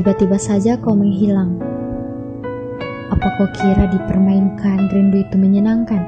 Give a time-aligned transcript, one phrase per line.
[0.00, 1.60] Tiba-tiba saja kau menghilang.
[3.12, 6.00] Apa kau kira dipermainkan rindu itu menyenangkan?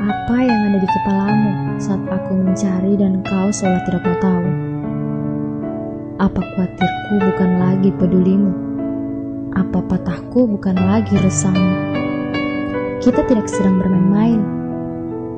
[0.00, 4.48] Apa yang ada di kepalamu saat aku mencari dan kau seolah tidak mau tahu?
[6.24, 8.52] Apa khawatirku bukan lagi pedulimu?
[9.60, 12.00] Apa patahku bukan lagi resahmu?
[13.04, 14.40] Kita tidak sedang bermain-main,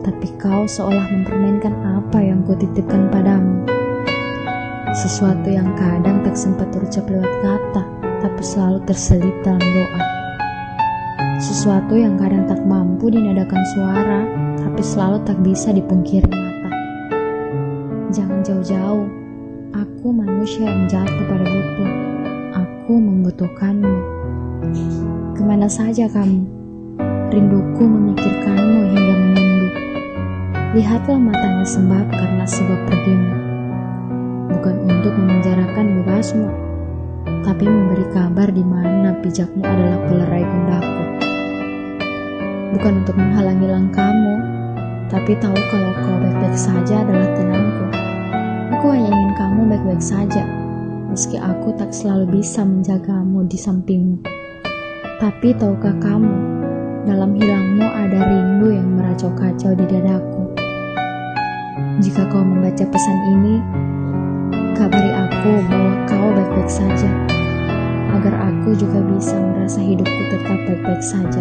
[0.06, 3.77] tapi kau seolah mempermainkan apa yang kutitipkan padamu.
[4.96, 7.84] Sesuatu yang kadang tak sempat terucap lewat kata,
[8.24, 10.00] tapi selalu terselip dalam doa.
[11.36, 14.24] Sesuatu yang kadang tak mampu dinadakan suara,
[14.56, 16.72] tapi selalu tak bisa dipungkiri mata.
[18.16, 19.06] Jangan jauh-jauh,
[19.76, 21.92] aku manusia yang jatuh pada butuh.
[22.56, 23.96] Aku membutuhkanmu.
[25.36, 26.48] Ke mana saja kamu?
[27.28, 29.74] Rinduku memikirkanmu hingga menunduk.
[30.72, 33.47] Lihatlah matanya sembab karena sebab pergimu.
[36.18, 41.02] Tapi memberi kabar di mana pijakmu adalah pelerai gundaku.
[42.74, 44.34] Bukan untuk menghalangi langkahmu,
[45.06, 47.86] tapi tahu kalau kau baik-baik saja adalah tenangku.
[48.74, 50.42] Aku hanya ingin kamu baik-baik saja,
[51.06, 54.18] meski aku tak selalu bisa menjagamu di sampingmu.
[55.22, 56.34] Tapi tahukah kamu,
[57.06, 60.50] dalam hilangmu ada rindu yang meracau-kacau di dadaku.
[62.02, 63.54] Jika kau membaca pesan ini,
[66.68, 67.08] baik-baik saja,
[68.12, 71.40] agar aku juga bisa merasa hidupku tetap baik-baik saja.